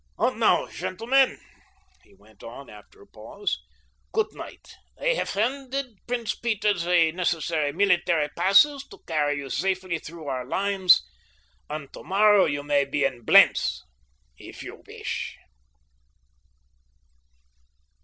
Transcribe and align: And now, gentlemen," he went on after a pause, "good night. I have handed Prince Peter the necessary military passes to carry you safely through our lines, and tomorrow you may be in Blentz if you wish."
And 0.17 0.39
now, 0.39 0.65
gentlemen," 0.65 1.37
he 2.01 2.15
went 2.15 2.41
on 2.43 2.71
after 2.71 3.03
a 3.03 3.07
pause, 3.07 3.59
"good 4.11 4.33
night. 4.33 4.73
I 4.99 5.09
have 5.09 5.29
handed 5.33 5.99
Prince 6.07 6.33
Peter 6.33 6.73
the 6.73 7.11
necessary 7.11 7.71
military 7.71 8.29
passes 8.29 8.83
to 8.87 8.97
carry 9.05 9.37
you 9.37 9.51
safely 9.51 9.99
through 9.99 10.25
our 10.25 10.43
lines, 10.43 11.03
and 11.69 11.93
tomorrow 11.93 12.45
you 12.45 12.63
may 12.63 12.83
be 12.83 13.05
in 13.05 13.21
Blentz 13.21 13.83
if 14.39 14.63
you 14.63 14.81
wish." 14.87 15.37